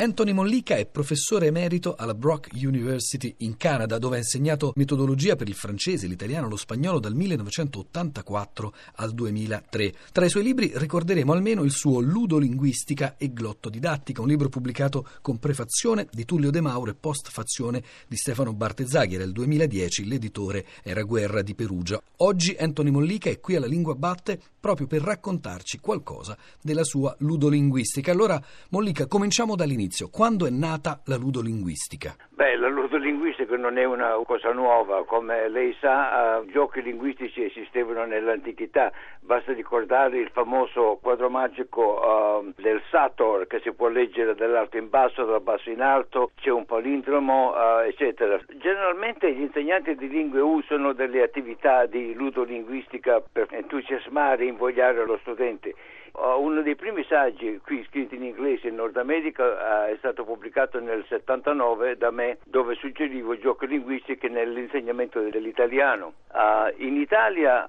Anthony 0.00 0.30
Mollica 0.30 0.76
è 0.76 0.86
professore 0.86 1.46
emerito 1.46 1.96
alla 1.96 2.14
Brock 2.14 2.50
University 2.52 3.34
in 3.38 3.56
Canada, 3.56 3.98
dove 3.98 4.14
ha 4.14 4.18
insegnato 4.20 4.72
metodologia 4.76 5.34
per 5.34 5.48
il 5.48 5.56
francese, 5.56 6.06
l'italiano 6.06 6.46
e 6.46 6.50
lo 6.50 6.56
spagnolo 6.56 7.00
dal 7.00 7.16
1984 7.16 8.74
al 8.94 9.12
2003. 9.12 9.92
Tra 10.12 10.24
i 10.24 10.30
suoi 10.30 10.44
libri 10.44 10.70
ricorderemo 10.72 11.32
almeno 11.32 11.64
il 11.64 11.72
suo 11.72 11.98
Ludolinguistica 11.98 13.16
e 13.16 13.32
Glottodidattica, 13.32 14.22
un 14.22 14.28
libro 14.28 14.48
pubblicato 14.48 15.04
con 15.20 15.40
prefazione 15.40 16.06
di 16.12 16.24
Tullio 16.24 16.52
De 16.52 16.60
Mauro 16.60 16.92
e 16.92 16.94
postfazione 16.94 17.82
di 18.06 18.16
Stefano 18.16 18.52
Bartezzaghi. 18.52 19.16
Era 19.16 19.24
il 19.24 19.32
2010, 19.32 20.06
l'editore 20.06 20.64
era 20.84 21.02
Guerra 21.02 21.42
di 21.42 21.56
Perugia. 21.56 22.00
Oggi 22.18 22.54
Anthony 22.56 22.90
Mollica 22.90 23.30
è 23.30 23.40
qui 23.40 23.56
alla 23.56 23.66
Lingua 23.66 23.96
Batte 23.96 24.40
proprio 24.60 24.86
per 24.86 25.02
raccontarci 25.02 25.80
qualcosa 25.80 26.38
della 26.62 26.84
sua 26.84 27.16
ludolinguistica. 27.18 28.12
Allora, 28.12 28.40
Mollica, 28.68 29.06
cominciamo 29.08 29.56
dall'inizio 29.56 29.86
all'inizio, 29.88 30.08
quando 30.10 30.46
è 30.46 30.50
nata 30.50 31.00
la 31.06 31.16
ludolinguistica? 31.16 32.14
Beh, 32.30 32.56
la 32.56 32.68
ludolinguistica 32.68 33.56
non 33.56 33.78
è 33.78 33.84
una 33.84 34.12
cosa 34.24 34.52
nuova, 34.52 35.04
come 35.04 35.48
lei 35.48 35.74
sa, 35.80 36.38
uh, 36.38 36.50
giochi 36.50 36.82
linguistici 36.82 37.42
esistevano 37.42 38.04
nell'antichità, 38.04 38.92
basta 39.20 39.52
ricordare 39.52 40.18
il 40.18 40.30
famoso 40.30 40.98
quadro 41.02 41.30
magico 41.30 42.00
uh, 42.00 42.52
del 42.60 42.80
Sator 42.90 43.46
che 43.46 43.60
si 43.60 43.72
può 43.72 43.88
leggere 43.88 44.34
dall'alto 44.34 44.76
in 44.76 44.88
basso, 44.88 45.24
dal 45.24 45.42
basso 45.42 45.70
in 45.70 45.80
alto, 45.80 46.30
c'è 46.36 46.50
un 46.50 46.64
palindromo, 46.64 47.52
uh, 47.52 47.80
eccetera. 47.86 48.38
Generalmente 48.58 49.32
gli 49.32 49.42
insegnanti 49.42 49.96
di 49.96 50.08
lingue 50.08 50.40
usano 50.40 50.92
delle 50.92 51.22
attività 51.22 51.86
di 51.86 52.14
ludolinguistica 52.14 53.20
per 53.20 53.48
entusiasmare 53.50 54.44
e 54.44 54.48
invogliare 54.48 55.04
lo 55.04 55.18
studente. 55.22 55.74
Uno 56.38 56.62
dei 56.62 56.76
primi 56.76 57.04
saggi 57.04 57.60
qui 57.64 57.84
scritti 57.88 58.16
in 58.16 58.24
inglese 58.24 58.68
in 58.68 58.76
Nord 58.76 58.96
America 58.96 59.86
è 59.86 59.96
stato 59.98 60.24
pubblicato 60.24 60.80
nel 60.80 61.04
79 61.08 61.96
da 61.96 62.10
me 62.10 62.38
dove 62.44 62.74
suggerivo 62.74 63.38
giochi 63.38 63.66
linguistici 63.66 64.28
nell'insegnamento 64.28 65.20
dell'italiano. 65.20 66.14
Uh, 66.32 66.72
in 66.82 66.96
Italia 66.96 67.66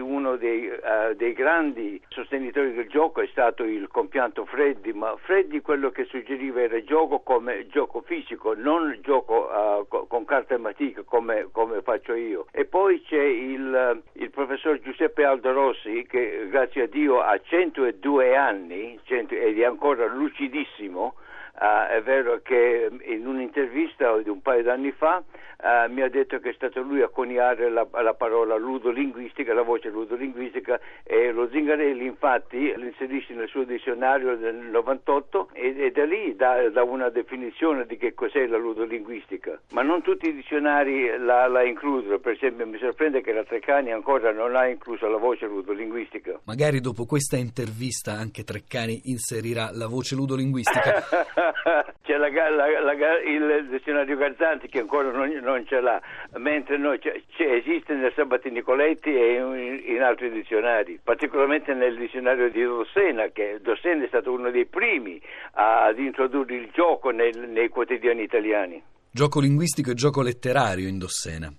uno 0.00 0.36
dei, 0.36 0.70
dei, 1.16 1.32
grandi 1.32 2.00
sostenitori 2.08 2.72
del 2.72 2.88
gioco 2.88 3.20
è 3.20 3.26
stato 3.30 3.64
il 3.64 3.88
compianto 3.88 4.44
Freddi, 4.44 4.92
ma 4.92 5.14
Freddi 5.16 5.60
quello 5.60 5.90
che 5.90 6.04
suggeriva 6.04 6.60
era 6.60 6.82
gioco 6.82 7.20
come 7.20 7.66
gioco 7.68 8.00
fisico, 8.02 8.54
non 8.54 8.98
gioco 9.02 9.86
con 10.08 10.24
carta 10.24 10.54
e 10.54 10.58
matita 10.58 11.02
come, 11.02 11.48
come, 11.52 11.82
faccio 11.82 12.14
io. 12.14 12.46
E 12.52 12.64
poi 12.64 13.02
c'è 13.02 13.22
il, 13.22 14.02
il 14.12 14.30
professor 14.30 14.78
Giuseppe 14.80 15.24
Aldo 15.24 15.52
Rossi 15.52 16.06
che 16.08 16.48
grazie 16.48 16.82
a 16.82 16.86
Dio 16.86 17.20
ha 17.20 17.38
102 17.72 18.36
anni 18.36 18.98
100, 19.04 19.34
ed 19.34 19.58
è 19.58 19.64
ancora 19.64 20.06
lucidissimo 20.06 21.14
Uh, 21.54 21.86
è 21.92 22.02
vero 22.02 22.40
che 22.42 22.90
in 23.04 23.26
un'intervista 23.26 24.16
di 24.18 24.30
un 24.30 24.40
paio 24.40 24.62
d'anni 24.62 24.90
fa 24.90 25.22
uh, 25.62 25.92
mi 25.92 26.00
ha 26.00 26.08
detto 26.08 26.38
che 26.38 26.50
è 26.50 26.52
stato 26.54 26.80
lui 26.80 27.02
a 27.02 27.08
coniare 27.08 27.70
la, 27.70 27.86
la, 27.90 28.14
parola 28.14 28.56
ludolinguistica, 28.56 29.52
la 29.52 29.62
voce 29.62 29.90
ludolinguistica 29.90 30.80
e 31.04 31.30
lo 31.30 31.48
Zingarelli 31.50 32.06
infatti 32.06 32.72
l'inserisce 32.74 33.34
nel 33.34 33.48
suo 33.48 33.64
dizionario 33.64 34.36
del 34.36 34.54
98 34.56 35.50
e, 35.52 35.74
e 35.76 35.90
da 35.90 36.04
lì 36.04 36.34
dà, 36.34 36.68
dà, 36.70 36.82
una 36.82 37.10
definizione 37.10 37.84
di 37.84 37.98
che 37.98 38.14
cos'è 38.14 38.46
la 38.46 38.56
ludolinguistica. 38.56 39.60
Ma 39.72 39.82
non 39.82 40.00
tutti 40.02 40.28
i 40.28 40.34
dizionari 40.34 41.18
la, 41.18 41.46
la 41.48 41.62
includono, 41.62 42.18
per 42.18 42.32
esempio 42.32 42.66
mi 42.66 42.78
sorprende 42.78 43.20
che 43.20 43.32
la 43.32 43.44
Treccani 43.44 43.92
ancora 43.92 44.32
non 44.32 44.56
ha 44.56 44.66
incluso 44.66 45.06
la 45.06 45.18
voce 45.18 45.46
ludolinguistica. 45.46 46.40
Magari 46.44 46.80
dopo 46.80 47.04
questa 47.04 47.36
intervista 47.36 48.12
anche 48.12 48.42
Treccani 48.42 49.02
inserirà 49.04 49.70
la 49.72 49.86
voce 49.86 50.14
ludolinguistica. 50.14 51.04
c'è 52.02 52.16
la, 52.16 52.28
la, 52.28 52.80
la, 52.80 53.20
il 53.20 53.68
dizionario 53.68 54.16
Garzanti 54.16 54.68
che 54.68 54.80
ancora 54.80 55.10
non, 55.10 55.30
non 55.42 55.66
ce 55.66 55.80
l'ha, 55.80 56.00
mentre 56.36 56.76
no, 56.76 56.96
c'è, 56.98 57.20
c'è, 57.34 57.44
esiste 57.44 57.94
nel 57.94 58.12
Sabati 58.14 58.50
Nicoletti 58.50 59.10
e 59.14 59.34
in, 59.34 59.82
in, 59.94 60.02
altri 60.02 60.30
dizionari, 60.30 61.00
particolarmente 61.02 61.74
nel 61.74 61.96
dizionario 61.96 62.50
di 62.50 62.62
Dossena, 62.62 63.28
che 63.28 63.58
Dossena 63.62 64.04
è 64.04 64.08
stato 64.08 64.32
uno 64.32 64.50
dei 64.50 64.66
primi 64.66 65.20
ad 65.52 65.98
introdurre 65.98 66.54
il 66.54 66.70
gioco 66.72 67.10
nel, 67.10 67.48
nei 67.48 67.68
quotidiani 67.68 68.22
italiani. 68.22 68.82
Gioco 69.10 69.40
linguistico 69.40 69.90
e 69.90 69.94
gioco 69.94 70.22
letterario 70.22 70.88
in 70.88 70.98
Dossena. 70.98 71.52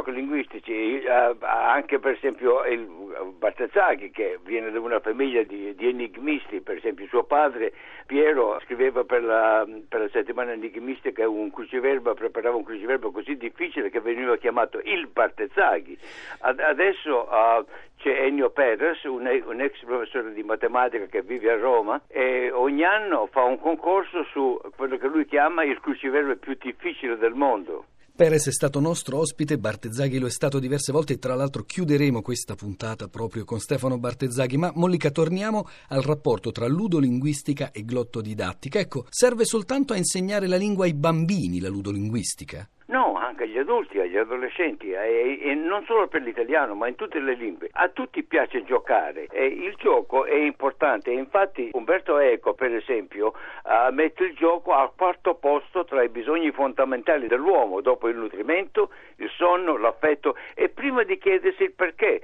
Giochi 0.00 0.12
linguistici, 0.12 1.02
uh, 1.04 1.36
anche 1.40 1.98
per 1.98 2.12
esempio 2.12 2.64
il 2.64 2.88
Bartezzaghi 3.36 4.10
che 4.10 4.38
viene 4.42 4.70
da 4.70 4.80
una 4.80 4.98
famiglia 4.98 5.42
di, 5.42 5.74
di, 5.74 5.88
enigmisti, 5.88 6.62
per 6.62 6.78
esempio 6.78 7.06
suo 7.08 7.24
padre 7.24 7.74
Piero 8.06 8.58
scriveva 8.64 9.04
per 9.04 9.22
la, 9.22 9.66
per 9.86 10.00
la 10.00 10.08
settimana 10.08 10.52
enigmistica 10.52 11.28
un 11.28 11.52
cruciverba, 11.52 12.14
preparava 12.14 12.56
un 12.56 12.64
cruciverba 12.64 13.10
così 13.10 13.36
difficile 13.36 13.90
che 13.90 14.00
veniva 14.00 14.38
chiamato 14.38 14.80
il 14.82 15.06
Bartezzaghi. 15.06 15.98
Ad, 16.38 16.60
adesso 16.60 17.28
uh, 17.28 17.66
c'è 17.98 18.22
Ennio 18.22 18.48
Perez, 18.48 19.02
un, 19.04 19.26
un, 19.44 19.60
ex 19.60 19.84
professore 19.84 20.32
di 20.32 20.42
matematica 20.42 21.04
che 21.04 21.20
vive 21.20 21.50
a 21.50 21.56
Roma 21.56 22.00
e 22.08 22.50
ogni 22.50 22.84
anno 22.84 23.26
fa 23.26 23.42
un 23.42 23.60
concorso 23.60 24.24
su 24.32 24.58
quello 24.76 24.96
che 24.96 25.08
lui 25.08 25.26
chiama 25.26 25.62
il 25.62 25.78
cruciverba 25.78 26.36
più 26.36 26.56
difficile 26.58 27.18
del 27.18 27.34
mondo. 27.34 27.84
Perez 28.14 28.48
è 28.48 28.52
stato 28.52 28.80
nostro 28.80 29.18
ospite, 29.18 29.58
Bartezzaghi 29.58 30.18
lo 30.18 30.26
è 30.26 30.30
stato 30.30 30.58
diverse 30.58 30.92
volte 30.92 31.14
e 31.14 31.18
tra 31.18 31.34
l'altro 31.34 31.64
chiuderemo 31.64 32.20
questa 32.22 32.54
puntata 32.54 33.08
proprio 33.08 33.44
con 33.44 33.60
Stefano 33.60 33.98
Bartezzaghi. 33.98 34.56
Ma 34.56 34.72
Mollica, 34.74 35.10
torniamo 35.10 35.66
al 35.88 36.02
rapporto 36.02 36.52
tra 36.52 36.66
ludolinguistica 36.66 37.70
e 37.70 37.84
glottodidattica. 37.84 38.78
Ecco, 38.78 39.06
serve 39.08 39.44
soltanto 39.44 39.92
a 39.92 39.96
insegnare 39.96 40.46
la 40.46 40.56
lingua 40.56 40.84
ai 40.84 40.94
bambini, 40.94 41.60
la 41.60 41.68
ludolinguistica? 41.68 42.68
No, 42.86 43.12
anche 43.40 43.44
agli 43.44 43.58
adulti, 43.58 43.98
agli 43.98 44.16
adolescenti 44.16 44.90
e, 44.90 45.38
e, 45.40 45.54
non 45.54 45.84
solo 45.84 46.06
per 46.08 46.22
l'italiano 46.22 46.74
ma 46.74 46.88
in 46.88 46.94
tutte 46.94 47.18
le 47.18 47.34
lingue. 47.34 47.70
A 47.72 47.88
tutti 47.88 48.22
piace 48.22 48.62
giocare 48.64 49.26
e 49.30 49.46
il 49.46 49.74
gioco 49.76 50.26
è 50.26 50.34
importante 50.34 51.10
infatti 51.10 51.70
Umberto 51.72 52.18
Eco 52.18 52.54
per 52.54 52.74
esempio 52.74 53.28
uh, 53.64 53.92
mette 53.92 54.24
il 54.24 54.34
gioco 54.34 54.72
al 54.72 54.90
quarto 54.94 55.34
posto 55.34 55.84
tra 55.84 56.02
i 56.02 56.08
bisogni 56.08 56.50
fondamentali 56.50 57.26
dell'uomo 57.26 57.80
dopo 57.80 58.08
il 58.08 58.16
nutrimento, 58.16 58.90
il 59.16 59.30
sonno, 59.36 59.76
l'affetto 59.76 60.36
e 60.54 60.68
prima 60.68 61.02
di 61.02 61.16
chiedersi 61.18 61.64
il 61.64 61.72
perché. 61.72 62.20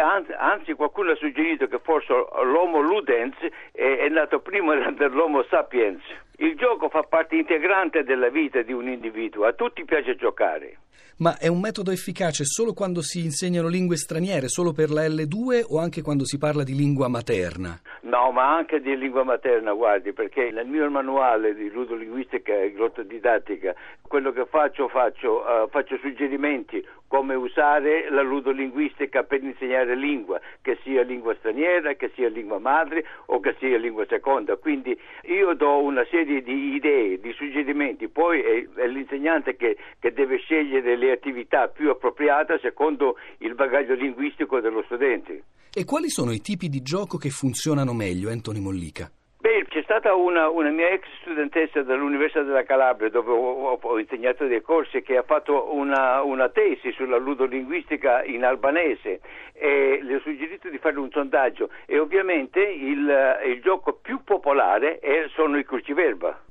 Anzi, 0.00 0.32
anzi, 0.32 0.74
qualcuno 0.74 1.12
ha 1.12 1.16
suggerito 1.16 1.66
che 1.66 1.78
forse 1.78 2.12
l'Homo 2.12 2.80
ludens 2.80 3.36
è, 3.72 3.96
è 3.98 4.08
nato 4.08 4.40
prima 4.40 4.74
dell'Homo 4.92 5.42
sapiens. 5.44 6.02
Il 6.42 6.56
gioco 6.56 6.88
fa 6.88 7.02
parte 7.02 7.36
integrante 7.36 8.02
della 8.02 8.30
vita 8.30 8.62
di 8.62 8.72
un 8.72 8.88
individuo, 8.88 9.44
a 9.44 9.52
tutti 9.52 9.84
piace 9.84 10.16
giocare. 10.16 10.78
Ma 11.18 11.36
è 11.36 11.48
un 11.48 11.60
metodo 11.60 11.90
efficace 11.90 12.46
solo 12.46 12.72
quando 12.72 13.02
si 13.02 13.22
insegnano 13.22 13.68
lingue 13.68 13.98
straniere, 13.98 14.48
solo 14.48 14.72
per 14.72 14.88
la 14.90 15.06
L2 15.06 15.66
o 15.68 15.78
anche 15.78 16.00
quando 16.00 16.24
si 16.24 16.38
parla 16.38 16.62
di 16.62 16.74
lingua 16.74 17.08
materna? 17.08 17.78
No, 18.10 18.32
ma 18.32 18.56
anche 18.56 18.80
di 18.80 18.96
lingua 18.96 19.22
materna, 19.22 19.72
guardi, 19.72 20.12
perché 20.12 20.50
nel 20.50 20.66
mio 20.66 20.90
manuale 20.90 21.54
di 21.54 21.70
ludolinguistica 21.70 22.52
e 22.52 22.72
glottodidattica, 22.72 23.72
quello 24.02 24.32
che 24.32 24.46
faccio, 24.46 24.88
faccio, 24.88 25.44
uh, 25.44 25.68
faccio 25.68 25.96
suggerimenti 25.98 26.84
come 27.06 27.36
usare 27.36 28.10
la 28.10 28.22
ludolinguistica 28.22 29.22
per 29.22 29.44
insegnare 29.44 29.94
lingua, 29.94 30.40
che 30.60 30.76
sia 30.82 31.02
lingua 31.02 31.36
straniera, 31.36 31.94
che 31.94 32.10
sia 32.16 32.28
lingua 32.28 32.58
madre 32.58 33.04
o 33.26 33.38
che 33.38 33.54
sia 33.60 33.78
lingua 33.78 34.04
seconda. 34.08 34.56
Quindi 34.56 34.98
io 35.26 35.54
do 35.54 35.80
una 35.80 36.04
serie 36.10 36.42
di 36.42 36.74
idee, 36.74 37.20
di 37.20 37.32
suggerimenti, 37.34 38.08
poi 38.08 38.40
è, 38.40 38.68
è 38.74 38.88
l'insegnante 38.88 39.54
che, 39.54 39.76
che 40.00 40.12
deve 40.12 40.38
scegliere 40.38 40.96
le 40.96 41.12
attività 41.12 41.68
più 41.68 41.90
appropriate 41.90 42.58
secondo 42.60 43.14
il 43.38 43.54
bagaglio 43.54 43.94
linguistico 43.94 44.58
dello 44.58 44.82
studente. 44.82 45.44
E 45.72 45.84
quali 45.84 46.10
sono 46.10 46.32
i 46.32 46.40
tipi 46.40 46.68
di 46.68 46.82
gioco 46.82 47.16
che 47.16 47.30
funzionano 47.30 47.94
meglio, 48.00 48.30
Anthony 48.30 48.60
Mollica? 48.60 49.10
Beh, 49.40 49.66
c'è 49.68 49.82
stata 49.82 50.14
una, 50.14 50.48
una, 50.48 50.70
mia 50.70 50.88
ex 50.88 51.02
studentessa 51.20 51.82
dell'Università 51.82 52.42
della 52.42 52.62
Calabria 52.62 53.10
dove 53.10 53.30
ho, 53.30 53.78
ho 53.80 53.98
insegnato 53.98 54.46
dei 54.46 54.62
corsi 54.62 55.02
che 55.02 55.18
ha 55.18 55.22
fatto 55.22 55.74
una, 55.74 56.22
una, 56.22 56.48
tesi 56.48 56.92
sulla 56.92 57.18
ludolinguistica 57.18 58.24
in 58.24 58.44
albanese 58.44 59.20
e 59.52 60.00
le 60.02 60.16
ho 60.16 60.20
suggerito 60.20 60.70
di 60.70 60.78
fare 60.78 60.98
un 60.98 61.10
sondaggio 61.10 61.68
e 61.86 61.98
ovviamente 61.98 62.60
il, 62.60 63.38
il 63.46 63.60
gioco 63.62 63.94
più 63.94 64.22
popolare 64.24 64.98
è, 64.98 65.26
sono 65.34 65.58
i 65.58 65.64
cruciverba. 65.64 66.44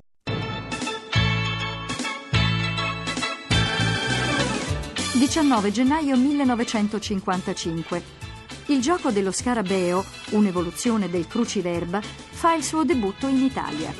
19 5.14 5.72
gennaio 5.72 6.16
1955. 6.16 8.29
Il 8.70 8.82
gioco 8.82 9.10
dello 9.10 9.32
scarabeo, 9.32 10.06
un'evoluzione 10.30 11.10
del 11.10 11.26
cruciverba, 11.28 12.02
fa 12.02 12.54
il 12.54 12.64
suo 12.64 12.84
debutto 12.84 13.26
in 13.26 13.42
Italia. 13.42 13.92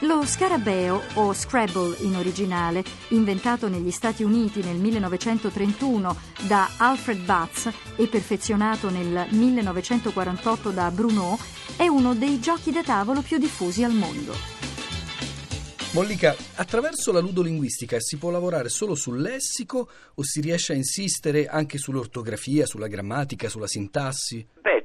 Lo 0.00 0.24
scarabeo, 0.24 1.02
o 1.14 1.34
Scrabble 1.34 1.96
in 2.00 2.16
originale, 2.16 2.82
inventato 3.08 3.68
negli 3.68 3.90
Stati 3.90 4.22
Uniti 4.22 4.62
nel 4.62 4.76
1931 4.76 6.16
da 6.46 6.66
Alfred 6.78 7.22
Batz 7.22 7.70
e 7.96 8.06
perfezionato 8.06 8.88
nel 8.88 9.26
1948 9.28 10.70
da 10.70 10.90
Bruno, 10.90 11.38
è 11.76 11.86
uno 11.88 12.14
dei 12.14 12.40
giochi 12.40 12.72
da 12.72 12.82
tavolo 12.82 13.20
più 13.20 13.36
diffusi 13.36 13.84
al 13.84 13.92
mondo. 13.92 14.67
Mollica, 15.94 16.36
attraverso 16.56 17.12
la 17.12 17.20
ludolinguistica 17.20 17.98
si 17.98 18.18
può 18.18 18.30
lavorare 18.30 18.68
solo 18.68 18.94
sul 18.94 19.20
lessico 19.20 19.88
o 20.14 20.22
si 20.22 20.40
riesce 20.40 20.74
a 20.74 20.76
insistere 20.76 21.46
anche 21.46 21.78
sull'ortografia, 21.78 22.66
sulla 22.66 22.88
grammatica, 22.88 23.48
sulla 23.48 23.66
sintassi? 23.66 24.46
Beh, 24.60 24.84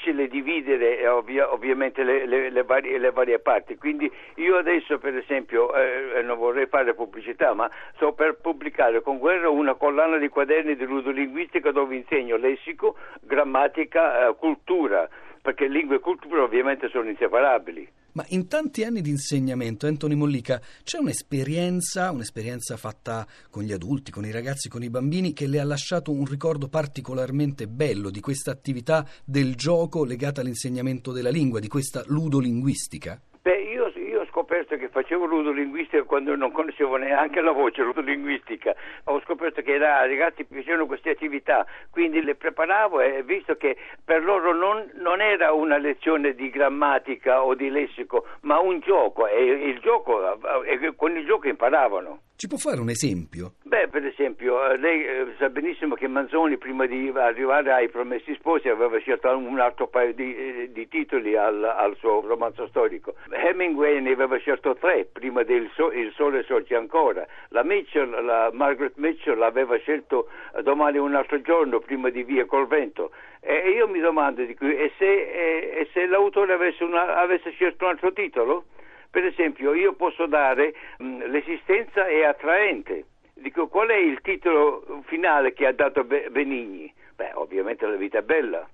difficile 0.00 0.28
dividere 0.28 0.98
eh, 0.98 1.08
ovvia, 1.08 1.52
ovviamente 1.52 2.02
le, 2.02 2.26
le, 2.26 2.50
le, 2.50 2.62
varie, 2.64 2.98
le, 2.98 3.10
varie, 3.10 3.38
parti, 3.38 3.76
quindi 3.76 4.10
io 4.36 4.56
adesso 4.56 4.98
per 4.98 5.16
esempio 5.16 5.74
eh, 5.74 6.18
eh, 6.18 6.22
non 6.22 6.38
vorrei 6.38 6.66
fare 6.66 6.94
pubblicità, 6.94 7.54
ma 7.54 7.70
sto 7.94 8.12
per 8.12 8.38
pubblicare 8.40 9.02
con 9.02 9.18
Guerra 9.18 9.48
una 9.50 9.74
collana 9.74 10.18
di 10.18 10.28
quaderni 10.28 10.76
di 10.76 10.84
ludolinguistica 10.84 11.70
dove 11.70 11.96
insegno 11.96 12.36
lessico, 12.36 12.96
grammatica, 13.20 14.28
eh, 14.28 14.36
cultura, 14.36 15.08
perché 15.42 15.66
lingua 15.66 15.96
e 15.96 16.00
cultura 16.00 16.42
ovviamente 16.42 16.88
sono 16.88 17.08
inseparabili. 17.08 17.88
Ma 18.12 18.24
in 18.28 18.48
tanti 18.48 18.84
anni 18.84 19.00
di 19.00 19.10
insegnamento, 19.10 19.86
Anthony 19.86 20.14
Mollica, 20.14 20.60
c'è 20.82 20.98
un'esperienza, 20.98 22.10
un'esperienza 22.10 22.76
fatta 22.76 23.26
con 23.50 23.62
gli 23.62 23.72
adulti, 23.72 24.10
con 24.10 24.24
i 24.24 24.30
ragazzi, 24.30 24.68
con 24.68 24.82
i 24.82 24.90
bambini, 24.90 25.32
che 25.32 25.46
le 25.46 25.60
ha 25.60 25.64
lasciato 25.64 26.10
un 26.10 26.24
ricordo 26.24 26.68
particolarmente 26.68 27.68
bello 27.68 28.10
di 28.10 28.20
questa 28.20 28.50
attività 28.50 29.06
del 29.24 29.54
gioco 29.54 30.04
legata 30.04 30.40
all'insegnamento 30.40 31.12
della 31.12 31.30
lingua, 31.30 31.60
di 31.60 31.68
questa 31.68 32.02
ludolinguistica? 32.06 33.20
Scoperto 34.30 34.76
che 34.76 34.88
facevo 34.88 35.26
ludolinguistica 35.26 36.04
quando 36.04 36.34
non 36.34 36.52
conoscevo 36.52 36.96
neanche 36.96 37.40
la 37.40 37.52
voce 37.52 37.82
ludolinguistica. 37.82 38.74
Ho 39.04 39.20
scoperto 39.20 39.60
che 39.62 39.74
ai 39.74 40.08
ragazzi 40.08 40.44
piacevano 40.44 40.86
queste 40.86 41.10
attività, 41.10 41.66
quindi 41.90 42.22
le 42.22 42.34
preparavo 42.34 43.00
e 43.00 43.22
visto 43.22 43.56
che 43.56 43.76
per 44.04 44.22
loro 44.22 44.54
non, 44.54 44.90
non 44.94 45.20
era 45.20 45.52
una 45.52 45.76
lezione 45.76 46.34
di 46.34 46.48
grammatica 46.50 47.44
o 47.44 47.54
di 47.54 47.68
lessico, 47.68 48.26
ma 48.42 48.58
un 48.60 48.80
gioco 48.80 49.26
e 49.26 49.42
il 49.42 49.80
gioco, 49.80 50.38
e 50.64 50.94
con 50.96 51.16
il 51.16 51.26
gioco 51.26 51.48
imparavano. 51.48 52.20
Ci 52.40 52.48
può 52.48 52.56
fare 52.56 52.80
un 52.80 52.88
esempio? 52.88 53.52
Beh, 53.64 53.88
per 53.88 54.02
esempio, 54.06 54.64
eh, 54.64 54.78
lei 54.78 55.04
eh, 55.04 55.34
sa 55.36 55.50
benissimo 55.50 55.94
che 55.94 56.08
Manzoni, 56.08 56.56
prima 56.56 56.86
di 56.86 57.12
arrivare 57.14 57.70
ai 57.70 57.90
Promessi 57.90 58.34
Sposi, 58.36 58.70
aveva 58.70 58.96
scelto 58.96 59.28
un 59.36 59.60
altro 59.60 59.88
paio 59.88 60.14
di, 60.14 60.34
eh, 60.34 60.70
di 60.72 60.88
titoli 60.88 61.36
al, 61.36 61.62
al, 61.62 61.94
suo 61.98 62.22
romanzo 62.26 62.66
storico. 62.68 63.12
Hemingway 63.28 64.00
ne 64.00 64.14
aveva 64.22 64.38
scelto 64.38 64.74
tre, 64.76 65.04
prima 65.04 65.42
del 65.42 65.70
so, 65.74 65.90
Il 65.92 66.12
Sole 66.14 66.42
sorge 66.44 66.74
ancora. 66.74 67.26
La 67.48 67.62
Mitchell, 67.62 68.24
la 68.24 68.50
Margaret 68.52 68.94
Mitchell, 68.96 69.40
aveva 69.42 69.76
scelto 69.78 70.28
Domani 70.62 70.98
un 70.98 71.14
altro 71.14 71.40
giorno, 71.40 71.80
prima 71.80 72.10
di 72.10 72.22
Via 72.22 72.44
col 72.46 72.66
vento. 72.66 73.10
E 73.40 73.70
io 73.70 73.88
mi 73.88 74.00
domando, 74.00 74.42
e 74.42 74.92
se, 74.98 75.04
e, 75.04 75.80
e 75.80 75.88
se 75.92 76.06
l'autore 76.06 76.52
avesse, 76.52 76.84
una, 76.84 77.16
avesse 77.16 77.50
scelto 77.50 77.84
un 77.84 77.90
altro 77.90 78.12
titolo? 78.12 78.64
Per 79.10 79.24
esempio, 79.24 79.74
io 79.74 79.94
posso 79.94 80.26
dare 80.26 80.74
mh, 80.98 81.04
mm, 81.04 81.20
l'esistenza 81.30 82.06
è 82.06 82.22
attraente. 82.22 83.04
Dico, 83.34 83.68
qual 83.68 83.88
è 83.88 83.96
il 83.96 84.20
titolo 84.20 85.02
finale 85.06 85.52
che 85.52 85.66
ha 85.66 85.72
dato 85.72 86.04
Benigni? 86.04 86.92
Beh, 87.16 87.32
ovviamente 87.34 87.86
la 87.86 87.96
vita 87.96 88.18
è 88.18 88.22
bella. 88.22 88.68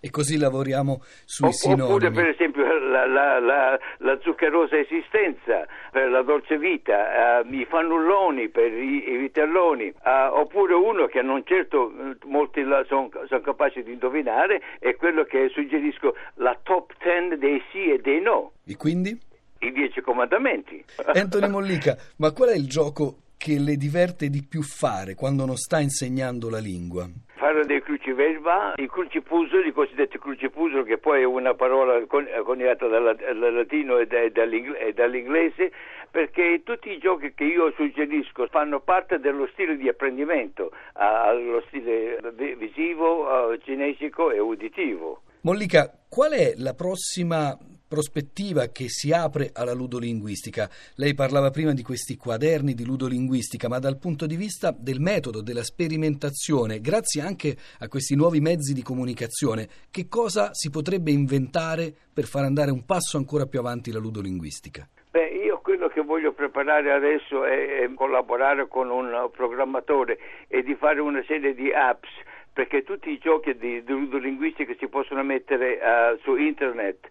E 0.00 0.08
così 0.10 0.38
lavoriamo 0.38 1.02
sui 1.26 1.52
sinonimi. 1.52 1.88
Oppure 1.88 2.10
per 2.10 2.28
esempio 2.28 2.64
la, 2.64 3.06
la, 3.06 3.38
la, 3.38 3.78
la, 3.98 4.18
zuccherosa 4.22 4.78
esistenza, 4.78 5.66
per 5.92 6.08
la 6.08 6.22
dolce 6.22 6.56
vita, 6.56 7.42
uh, 7.44 7.52
i 7.52 7.66
fannulloni 7.68 8.48
per 8.48 8.72
i, 8.72 9.10
i 9.10 9.16
vitelloni, 9.18 9.88
uh, 9.88 10.38
oppure 10.38 10.72
uno 10.72 11.06
che 11.06 11.20
non 11.20 11.42
certo 11.44 11.90
eh, 11.90 12.16
molti 12.24 12.62
sono 12.88 13.10
son 13.28 13.42
capaci 13.42 13.82
di 13.82 13.92
indovinare, 13.92 14.62
è 14.78 14.96
quello 14.96 15.24
che 15.24 15.50
suggerisco 15.52 16.14
la 16.36 16.58
top 16.62 16.94
ten 16.98 17.38
dei 17.38 17.62
sì 17.70 17.90
e 17.90 17.98
dei 17.98 18.20
no. 18.20 18.52
E 18.64 18.76
quindi? 18.76 19.28
i 19.60 19.72
dieci 19.72 20.00
comandamenti. 20.00 20.82
Anthony 21.12 21.48
Mollica, 21.48 21.94
ma 22.16 22.32
qual 22.32 22.48
è 22.48 22.54
il 22.54 22.66
gioco 22.66 23.16
che 23.40 23.58
le 23.58 23.76
diverte 23.76 24.28
di 24.28 24.44
più 24.46 24.60
fare 24.60 25.14
quando 25.14 25.46
non 25.46 25.56
sta 25.56 25.80
insegnando 25.80 26.50
la 26.50 26.58
lingua? 26.58 27.08
Fare 27.36 27.64
dei 27.64 27.80
cruciverba, 27.80 28.74
i 28.76 28.86
crucipuzzoli, 28.86 29.68
i 29.68 29.72
cosiddetti 29.72 30.18
crucipuzzoli, 30.18 30.84
che 30.84 30.98
poi 30.98 31.22
è 31.22 31.24
una 31.24 31.54
parola 31.54 32.04
coniata 32.06 32.86
dal, 32.86 33.16
dal 33.16 33.54
latino 33.54 33.96
e, 33.96 34.06
da, 34.06 34.20
e 34.20 34.92
dall'inglese, 34.92 35.72
perché 36.10 36.60
tutti 36.64 36.90
i 36.90 36.98
giochi 36.98 37.32
che 37.32 37.44
io 37.44 37.72
suggerisco 37.76 38.46
fanno 38.48 38.80
parte 38.80 39.18
dello 39.18 39.48
stile 39.52 39.78
di 39.78 39.88
apprendimento, 39.88 40.72
allo 40.92 41.62
stile 41.68 42.18
visivo, 42.58 43.56
cinesico 43.64 44.30
e 44.30 44.38
uditivo. 44.38 45.22
Mollica, 45.40 45.90
qual 46.10 46.32
è 46.32 46.52
la 46.58 46.74
prossima 46.74 47.56
prospettiva 47.90 48.68
che 48.68 48.88
si 48.88 49.10
apre 49.10 49.50
alla 49.52 49.72
ludolinguistica. 49.72 50.70
Lei 50.94 51.12
parlava 51.14 51.50
prima 51.50 51.72
di 51.72 51.82
questi 51.82 52.16
quaderni 52.16 52.72
di 52.72 52.84
ludolinguistica, 52.84 53.68
ma 53.68 53.80
dal 53.80 53.98
punto 53.98 54.26
di 54.26 54.36
vista 54.36 54.72
del 54.78 55.00
metodo, 55.00 55.42
della 55.42 55.64
sperimentazione, 55.64 56.80
grazie 56.80 57.20
anche 57.20 57.56
a 57.80 57.88
questi 57.88 58.14
nuovi 58.14 58.38
mezzi 58.38 58.74
di 58.74 58.82
comunicazione, 58.82 59.68
che 59.90 60.06
cosa 60.08 60.50
si 60.52 60.70
potrebbe 60.70 61.10
inventare 61.10 61.92
per 62.12 62.26
far 62.26 62.44
andare 62.44 62.70
un 62.70 62.86
passo 62.86 63.16
ancora 63.16 63.46
più 63.46 63.58
avanti 63.58 63.90
la 63.90 63.98
ludolinguistica? 63.98 64.88
Beh, 65.10 65.26
io 65.44 65.58
quello 65.58 65.88
che 65.88 66.00
voglio 66.00 66.32
preparare 66.32 66.92
adesso 66.92 67.44
è, 67.44 67.80
è 67.82 67.94
collaborare 67.94 68.68
con 68.68 68.88
un 68.90 69.28
programmatore 69.32 70.16
e 70.46 70.62
di 70.62 70.76
fare 70.76 71.00
una 71.00 71.24
serie 71.26 71.54
di 71.54 71.72
apps 71.72 72.08
perché 72.52 72.82
tutti 72.82 73.10
i 73.10 73.18
giochi 73.18 73.56
di, 73.56 73.82
di 73.82 73.92
ludolinguistica 73.92 74.74
si 74.78 74.88
possono 74.88 75.22
mettere 75.22 75.78
uh, 75.80 76.18
su 76.22 76.36
internet. 76.36 77.08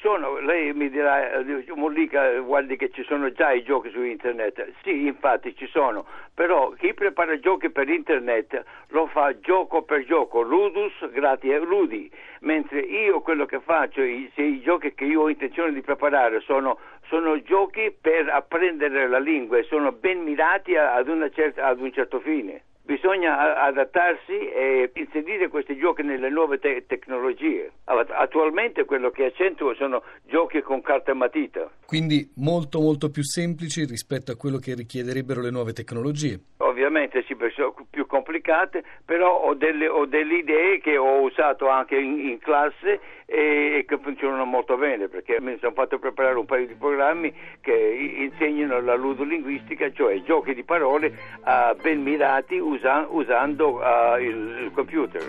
Sono, 0.00 0.40
lei 0.40 0.72
mi 0.72 0.90
dirà, 0.90 1.44
Mollica, 1.74 2.40
guardi 2.40 2.76
che 2.76 2.90
ci 2.90 3.04
sono 3.04 3.30
già 3.30 3.52
i 3.52 3.62
giochi 3.62 3.90
su 3.90 4.02
internet. 4.02 4.72
Sì, 4.82 5.06
infatti 5.06 5.54
ci 5.54 5.68
sono, 5.68 6.04
però 6.34 6.70
chi 6.70 6.92
prepara 6.92 7.38
giochi 7.38 7.70
per 7.70 7.88
internet 7.88 8.64
lo 8.88 9.06
fa 9.06 9.38
gioco 9.38 9.82
per 9.82 10.04
gioco, 10.04 10.42
ludus 10.42 10.92
gratis 11.12 11.60
ludi, 11.60 12.10
mentre 12.40 12.80
io 12.80 13.20
quello 13.20 13.46
che 13.46 13.60
faccio, 13.60 14.02
i, 14.02 14.28
se 14.34 14.42
i 14.42 14.60
giochi 14.60 14.92
che 14.92 15.04
io 15.04 15.22
ho 15.22 15.28
intenzione 15.28 15.72
di 15.72 15.82
preparare 15.82 16.40
sono, 16.40 16.78
sono 17.06 17.40
giochi 17.42 17.94
per 18.00 18.28
apprendere 18.28 19.06
la 19.06 19.20
lingua 19.20 19.58
e 19.58 19.62
sono 19.64 19.92
ben 19.92 20.22
mirati 20.24 20.74
ad, 20.74 21.30
certa, 21.32 21.66
ad 21.66 21.80
un 21.80 21.92
certo 21.92 22.18
fine 22.18 22.62
bisogna 22.86 23.62
adattarsi 23.62 24.32
e 24.32 24.90
inserire 24.94 25.48
questi 25.48 25.76
giochi 25.76 26.02
nelle 26.02 26.30
nuove 26.30 26.58
te- 26.58 26.84
tecnologie. 26.86 27.72
Attualmente 27.84 28.84
quello 28.84 29.10
che 29.10 29.26
accentuo 29.26 29.74
sono 29.74 30.02
giochi 30.24 30.62
con 30.62 30.80
carta 30.80 31.10
e 31.10 31.14
matita. 31.14 31.68
Quindi 31.84 32.30
molto 32.36 32.80
molto 32.80 33.10
più 33.10 33.22
semplici 33.22 33.84
rispetto 33.84 34.30
a 34.30 34.36
quello 34.36 34.58
che 34.58 34.74
richiederebbero 34.74 35.40
le 35.40 35.50
nuove 35.50 35.72
tecnologie. 35.72 36.38
Ovviamente 36.58 37.24
sì, 37.26 37.36
sono 37.54 37.74
più 37.90 38.06
complicate, 38.06 38.84
però 39.04 39.40
ho 39.42 39.54
delle, 39.54 39.88
ho 39.88 40.04
delle 40.06 40.38
idee 40.38 40.78
che 40.78 40.96
ho 40.96 41.20
usato 41.22 41.68
anche 41.68 41.96
in, 41.96 42.28
in 42.28 42.38
classe 42.38 43.00
e, 43.26 43.78
e, 43.78 43.84
che 43.86 43.98
funzionano 43.98 44.44
molto 44.44 44.76
bene 44.76 45.08
perché 45.08 45.40
mi 45.40 45.56
sono 45.58 45.72
fatto 45.72 45.98
preparare 45.98 46.38
un 46.38 46.44
paio 46.44 46.66
di 46.66 46.74
programmi 46.74 47.32
che 47.60 47.72
insegnano 48.18 48.80
la 48.80 48.94
ludolinguistica, 48.94 49.90
cioè 49.92 50.22
giochi 50.22 50.54
di 50.54 50.62
parole 50.62 51.12
uh, 51.44 51.76
ben 51.80 52.02
mirati 52.02 52.58
usa- 52.76 53.06
usando 53.10 53.80
uh, 53.80 54.18
il, 54.20 54.64
il 54.64 54.70
computer. 54.72 55.22